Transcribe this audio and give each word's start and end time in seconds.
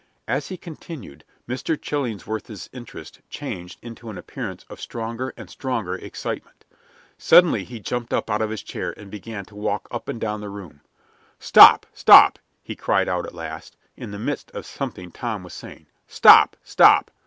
As 0.27 0.47
he 0.47 0.57
continued, 0.57 1.23
Mr. 1.47 1.79
Chillingsworth's 1.79 2.71
interest 2.73 3.19
changed 3.29 3.77
into 3.83 4.09
an 4.09 4.17
appearance 4.17 4.65
of 4.67 4.81
stronger 4.81 5.31
and 5.37 5.47
stronger 5.47 5.93
excitement. 5.93 6.65
Suddenly 7.19 7.63
he 7.65 7.79
jumped 7.79 8.11
up 8.11 8.27
out 8.27 8.41
of 8.41 8.49
his 8.49 8.63
chair 8.63 8.95
and 8.97 9.11
began 9.11 9.45
to 9.45 9.55
walk 9.55 9.87
up 9.91 10.09
and 10.09 10.19
down 10.19 10.41
the 10.41 10.49
room. 10.49 10.81
"Stop! 11.37 11.85
stop!" 11.93 12.39
he 12.63 12.75
cried 12.75 13.07
out 13.07 13.27
at 13.27 13.35
last, 13.35 13.77
in 13.95 14.09
the 14.09 14.17
midst 14.17 14.49
of 14.55 14.65
something 14.65 15.11
Tom 15.11 15.43
was 15.43 15.53
saying. 15.53 15.85
"Stop! 16.07 16.57
stop! 16.63 17.11